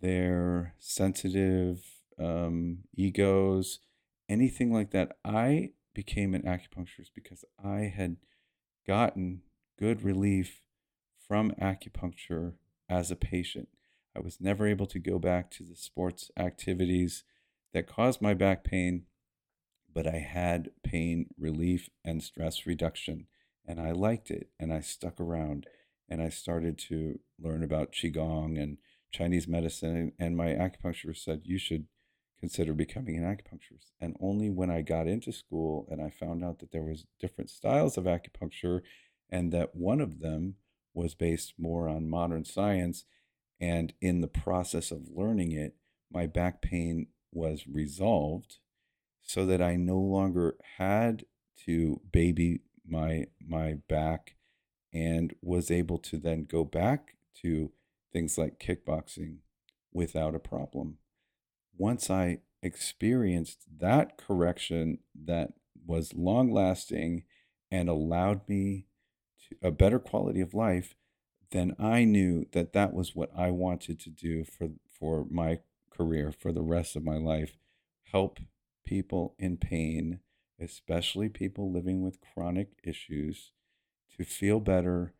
their 0.00 0.74
sensitive 0.78 1.82
um, 2.18 2.78
egos, 2.96 3.80
anything 4.28 4.72
like 4.72 4.90
that. 4.90 5.16
I 5.24 5.70
became 5.94 6.34
an 6.34 6.42
acupuncturist 6.42 7.10
because 7.14 7.44
I 7.62 7.92
had 7.94 8.16
gotten 8.86 9.42
good 9.78 10.02
relief 10.02 10.62
from 11.26 11.52
acupuncture 11.52 12.54
as 12.88 13.10
a 13.10 13.16
patient. 13.16 13.68
I 14.16 14.20
was 14.20 14.40
never 14.40 14.66
able 14.66 14.86
to 14.86 14.98
go 14.98 15.18
back 15.18 15.50
to 15.52 15.62
the 15.62 15.76
sports 15.76 16.30
activities 16.36 17.24
that 17.72 17.86
caused 17.86 18.20
my 18.20 18.34
back 18.34 18.64
pain, 18.64 19.04
but 19.92 20.06
I 20.06 20.18
had 20.18 20.70
pain 20.82 21.26
relief 21.38 21.88
and 22.04 22.22
stress 22.22 22.66
reduction, 22.66 23.26
and 23.66 23.80
I 23.80 23.92
liked 23.92 24.30
it, 24.30 24.48
and 24.58 24.72
I 24.72 24.80
stuck 24.80 25.20
around, 25.20 25.66
and 26.08 26.20
I 26.20 26.28
started 26.28 26.78
to 26.88 27.20
learn 27.40 27.62
about 27.62 27.92
qigong 27.92 28.60
and 28.60 28.78
Chinese 29.10 29.48
medicine, 29.48 30.12
and 30.18 30.36
my 30.36 30.48
acupuncturist 30.48 31.24
said 31.24 31.42
you 31.44 31.58
should 31.58 31.86
consider 32.38 32.72
becoming 32.72 33.16
an 33.16 33.24
acupuncturist. 33.24 33.90
And 34.00 34.16
only 34.20 34.50
when 34.50 34.70
I 34.70 34.82
got 34.82 35.06
into 35.06 35.32
school 35.32 35.86
and 35.90 36.00
I 36.00 36.10
found 36.10 36.42
out 36.42 36.58
that 36.60 36.72
there 36.72 36.84
was 36.84 37.06
different 37.18 37.50
styles 37.50 37.98
of 37.98 38.04
acupuncture 38.04 38.80
and 39.28 39.52
that 39.52 39.74
one 39.74 40.00
of 40.00 40.20
them 40.20 40.56
was 40.94 41.14
based 41.14 41.54
more 41.58 41.88
on 41.88 42.08
modern 42.08 42.44
science 42.44 43.04
and 43.60 43.92
in 44.00 44.22
the 44.22 44.28
process 44.28 44.90
of 44.90 45.10
learning 45.14 45.52
it, 45.52 45.76
my 46.10 46.26
back 46.26 46.62
pain 46.62 47.08
was 47.30 47.66
resolved 47.70 48.56
so 49.22 49.44
that 49.46 49.60
I 49.60 49.76
no 49.76 49.98
longer 49.98 50.56
had 50.78 51.24
to 51.66 52.00
baby 52.10 52.62
my 52.88 53.26
my 53.46 53.74
back 53.88 54.34
and 54.92 55.34
was 55.42 55.70
able 55.70 55.98
to 55.98 56.18
then 56.18 56.44
go 56.44 56.64
back 56.64 57.16
to 57.42 57.70
things 58.12 58.38
like 58.38 58.58
kickboxing 58.58 59.38
without 59.92 60.34
a 60.34 60.40
problem 60.40 60.98
once 61.80 62.10
I 62.10 62.40
experienced 62.62 63.64
that 63.78 64.18
correction 64.18 64.98
that 65.24 65.54
was 65.86 66.12
long 66.14 66.52
lasting 66.52 67.24
and 67.70 67.88
allowed 67.88 68.46
me 68.46 68.86
to 69.48 69.66
a 69.66 69.70
better 69.70 69.98
quality 69.98 70.42
of 70.42 70.52
life, 70.52 70.94
then 71.52 71.74
I 71.78 72.04
knew 72.04 72.44
that 72.52 72.74
that 72.74 72.92
was 72.92 73.16
what 73.16 73.30
I 73.34 73.50
wanted 73.50 73.98
to 74.00 74.10
do 74.10 74.44
for, 74.44 74.68
for 74.90 75.26
my 75.30 75.60
career, 75.90 76.32
for 76.38 76.52
the 76.52 76.62
rest 76.62 76.96
of 76.96 77.02
my 77.02 77.16
life. 77.16 77.56
Help 78.12 78.40
people 78.84 79.34
in 79.38 79.56
pain, 79.56 80.20
especially 80.60 81.30
people 81.30 81.72
living 81.72 82.02
with 82.02 82.20
chronic 82.20 82.72
issues, 82.84 83.52
to 84.18 84.24
feel 84.24 84.60
better 84.60 85.14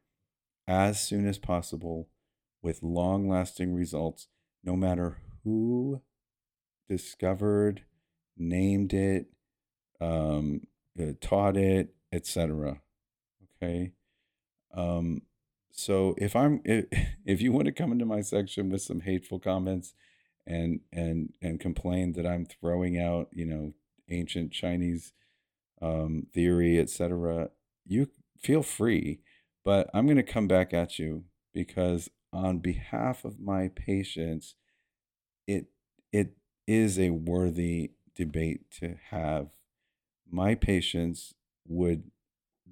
as 0.68 1.00
soon 1.00 1.26
as 1.26 1.38
possible 1.38 2.10
with 2.62 2.82
long 2.82 3.28
lasting 3.28 3.74
results, 3.74 4.28
no 4.62 4.76
matter 4.76 5.18
who 5.44 6.02
discovered, 6.88 7.82
named 8.36 8.92
it, 8.92 9.26
um, 10.00 10.62
uh, 11.00 11.12
taught 11.20 11.56
it, 11.56 11.94
etc. 12.12 12.80
Okay. 13.62 13.92
Um, 14.74 15.22
so 15.70 16.14
if 16.18 16.34
I'm 16.36 16.60
if, 16.64 16.86
if 17.24 17.40
you 17.40 17.52
want 17.52 17.66
to 17.66 17.72
come 17.72 17.92
into 17.92 18.04
my 18.04 18.20
section 18.20 18.70
with 18.70 18.82
some 18.82 19.00
hateful 19.00 19.38
comments 19.38 19.94
and 20.46 20.80
and 20.92 21.32
and 21.40 21.60
complain 21.60 22.12
that 22.14 22.26
I'm 22.26 22.46
throwing 22.46 22.98
out 22.98 23.28
you 23.32 23.46
know 23.46 23.72
ancient 24.08 24.52
Chinese 24.52 25.12
um, 25.80 26.26
theory 26.34 26.78
etc. 26.78 27.50
You 27.86 28.10
feel 28.38 28.62
free, 28.62 29.20
but 29.64 29.88
I'm 29.94 30.06
going 30.06 30.16
to 30.16 30.22
come 30.22 30.48
back 30.48 30.74
at 30.74 30.98
you 30.98 31.24
because 31.52 32.10
on 32.32 32.58
behalf 32.58 33.24
of 33.24 33.40
my 33.40 33.68
patients, 33.68 34.54
it 35.46 35.66
it 36.12 36.36
is 36.66 36.98
a 36.98 37.10
worthy 37.10 37.92
debate 38.14 38.70
to 38.80 38.96
have. 39.10 39.48
My 40.30 40.54
patients 40.54 41.34
would 41.66 42.10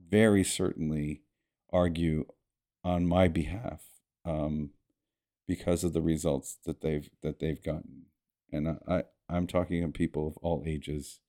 very 0.09 0.45
certainly 0.45 1.23
argue 1.73 2.27
on 2.85 3.07
my 3.07 3.29
behalf 3.29 3.83
um, 4.25 4.71
because 5.47 5.83
of 5.85 5.93
the 5.93 6.03
results 6.03 6.59
that 6.65 6.81
they've 6.81 7.09
that 7.23 7.41
they've 7.41 7.63
gotten, 7.63 8.07
and 8.53 8.69
I, 8.69 8.77
I 8.89 9.03
I'm 9.29 9.47
talking 9.47 9.83
of 9.83 9.93
people 9.93 10.27
of 10.29 10.37
all 10.39 10.63
ages. 10.67 11.21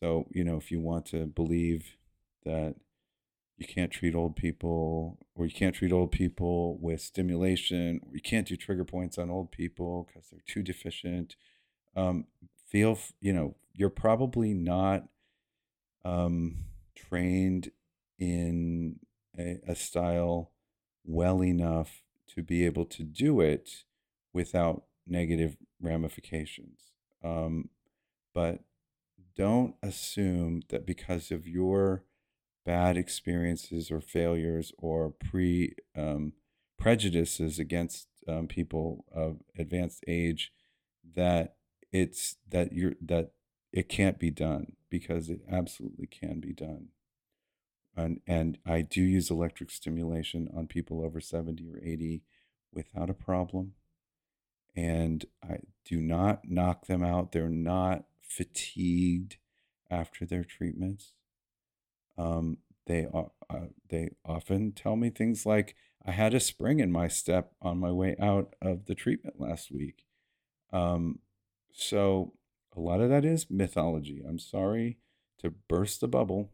So 0.00 0.26
you 0.30 0.44
know, 0.44 0.56
if 0.56 0.70
you 0.70 0.80
want 0.80 1.06
to 1.06 1.26
believe 1.26 1.96
that 2.44 2.76
you 3.56 3.66
can't 3.66 3.90
treat 3.90 4.14
old 4.14 4.36
people 4.36 5.18
or 5.34 5.46
you 5.46 5.52
can't 5.52 5.74
treat 5.74 5.92
old 5.92 6.12
people 6.12 6.78
with 6.78 7.00
stimulation 7.00 8.00
you 8.12 8.20
can't 8.20 8.46
do 8.46 8.56
trigger 8.56 8.84
points 8.84 9.18
on 9.18 9.30
old 9.30 9.50
people 9.50 10.06
because 10.06 10.28
they're 10.30 10.40
too 10.46 10.62
deficient 10.62 11.36
um, 11.96 12.26
feel 12.68 12.98
you 13.20 13.32
know 13.32 13.54
you're 13.72 13.90
probably 13.90 14.54
not 14.54 15.04
um, 16.04 16.64
trained 16.94 17.70
in 18.18 18.98
a, 19.38 19.58
a 19.66 19.74
style 19.74 20.52
well 21.04 21.42
enough 21.42 22.02
to 22.34 22.42
be 22.42 22.64
able 22.64 22.84
to 22.84 23.02
do 23.02 23.40
it 23.40 23.84
without 24.32 24.84
negative 25.06 25.56
ramifications. 25.80 26.92
Um, 27.22 27.68
but 28.34 28.60
don't 29.36 29.74
assume 29.82 30.62
that 30.68 30.86
because 30.86 31.30
of 31.30 31.46
your 31.46 32.04
bad 32.66 32.96
experiences 32.96 33.90
or 33.90 34.00
failures 34.00 34.72
or 34.76 35.10
pre 35.10 35.74
um, 35.96 36.32
prejudices 36.76 37.58
against 37.58 38.08
um, 38.28 38.48
people 38.48 39.04
of 39.14 39.38
advanced 39.56 40.04
age 40.06 40.52
that 41.14 41.54
it's 41.92 42.36
that 42.50 42.72
you're 42.72 42.94
that 43.00 43.30
it 43.72 43.88
can't 43.88 44.18
be 44.18 44.30
done 44.30 44.72
because 44.90 45.30
it 45.30 45.40
absolutely 45.50 46.06
can 46.06 46.40
be 46.40 46.52
done. 46.52 46.88
And 47.96 48.20
and 48.26 48.58
I 48.66 48.82
do 48.82 49.00
use 49.00 49.30
electric 49.30 49.70
stimulation 49.70 50.50
on 50.54 50.66
people 50.66 51.02
over 51.02 51.20
70 51.20 51.70
or 51.70 51.78
80 51.82 52.22
without 52.72 53.08
a 53.08 53.14
problem. 53.14 53.72
And 54.74 55.24
I 55.42 55.60
do 55.86 56.02
not 56.02 56.50
knock 56.50 56.86
them 56.86 57.02
out. 57.02 57.32
They're 57.32 57.48
not 57.48 58.04
fatigued 58.20 59.36
after 59.90 60.26
their 60.26 60.44
treatments. 60.44 61.14
Um, 62.18 62.58
they 62.86 63.06
uh, 63.12 63.66
they 63.88 64.10
often 64.24 64.72
tell 64.72 64.96
me 64.96 65.10
things 65.10 65.44
like, 65.44 65.74
"I 66.04 66.12
had 66.12 66.34
a 66.34 66.40
spring 66.40 66.80
in 66.80 66.90
my 66.92 67.08
step 67.08 67.52
on 67.60 67.78
my 67.78 67.92
way 67.92 68.16
out 68.20 68.54
of 68.62 68.86
the 68.86 68.94
treatment 68.94 69.40
last 69.40 69.70
week." 69.70 70.04
Um, 70.72 71.20
so 71.72 72.34
a 72.76 72.80
lot 72.80 73.00
of 73.00 73.10
that 73.10 73.24
is 73.24 73.50
mythology. 73.50 74.22
I'm 74.26 74.38
sorry 74.38 74.98
to 75.38 75.50
burst 75.50 76.00
the 76.00 76.08
bubble, 76.08 76.50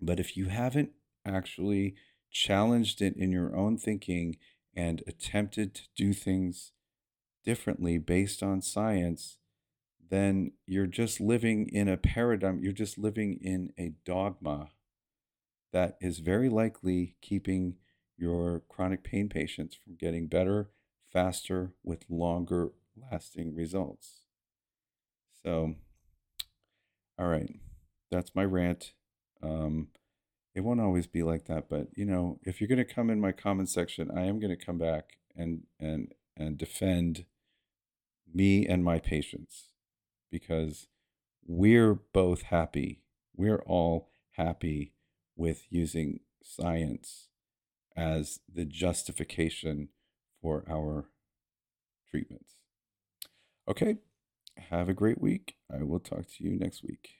but 0.00 0.20
if 0.20 0.36
you 0.36 0.46
haven't 0.46 0.90
actually 1.24 1.94
challenged 2.30 3.00
it 3.00 3.16
in 3.16 3.30
your 3.30 3.56
own 3.56 3.78
thinking 3.78 4.36
and 4.74 5.02
attempted 5.06 5.74
to 5.74 5.82
do 5.96 6.12
things 6.12 6.72
differently 7.44 7.98
based 7.98 8.42
on 8.42 8.60
science, 8.60 9.38
then 10.10 10.52
you're 10.66 10.86
just 10.86 11.20
living 11.20 11.68
in 11.68 11.88
a 11.88 11.96
paradigm, 11.96 12.60
you're 12.62 12.72
just 12.72 12.98
living 12.98 13.38
in 13.40 13.72
a 13.78 13.92
dogma 14.04 14.70
that 15.72 15.96
is 16.00 16.18
very 16.20 16.48
likely 16.48 17.16
keeping 17.20 17.76
your 18.16 18.62
chronic 18.68 19.02
pain 19.02 19.28
patients 19.28 19.74
from 19.74 19.96
getting 19.96 20.28
better, 20.28 20.70
faster, 21.12 21.72
with 21.82 22.04
longer 22.08 22.70
lasting 23.10 23.54
results. 23.54 24.20
So, 25.42 25.74
all 27.18 27.26
right, 27.26 27.50
that's 28.10 28.34
my 28.34 28.44
rant. 28.44 28.92
Um, 29.42 29.88
it 30.54 30.60
won't 30.60 30.80
always 30.80 31.08
be 31.08 31.22
like 31.22 31.46
that, 31.46 31.68
but 31.68 31.88
you 31.96 32.04
know, 32.04 32.38
if 32.44 32.60
you're 32.60 32.68
going 32.68 32.78
to 32.78 32.84
come 32.84 33.10
in 33.10 33.20
my 33.20 33.32
comment 33.32 33.68
section, 33.68 34.10
I 34.16 34.26
am 34.26 34.38
going 34.38 34.56
to 34.56 34.64
come 34.64 34.78
back 34.78 35.18
and 35.36 35.64
and 35.80 36.12
and 36.36 36.56
defend 36.56 37.24
me 38.32 38.66
and 38.66 38.84
my 38.84 38.98
patients 38.98 39.73
because 40.34 40.88
we're 41.46 41.94
both 41.94 42.42
happy. 42.42 43.04
We're 43.36 43.62
all 43.66 44.08
happy 44.32 44.94
with 45.36 45.62
using 45.70 46.18
science 46.42 47.28
as 47.96 48.40
the 48.52 48.64
justification 48.64 49.90
for 50.42 50.64
our 50.68 51.06
treatments. 52.10 52.54
Okay, 53.68 53.98
have 54.58 54.88
a 54.88 54.92
great 54.92 55.20
week. 55.20 55.54
I 55.72 55.84
will 55.84 56.00
talk 56.00 56.26
to 56.26 56.44
you 56.44 56.58
next 56.58 56.82
week. 56.82 57.10